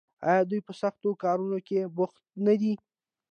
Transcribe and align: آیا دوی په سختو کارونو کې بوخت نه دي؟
آیا 0.29 0.41
دوی 0.49 0.61
په 0.67 0.73
سختو 0.81 1.09
کارونو 1.23 1.57
کې 1.67 1.91
بوخت 1.97 2.21
نه 2.45 2.53
دي؟ 2.61 2.73